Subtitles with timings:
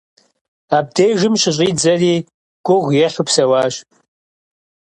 [0.77, 2.13] Абдежым щыщӀидзэри
[2.65, 3.75] гугъу ехьу псэуащ.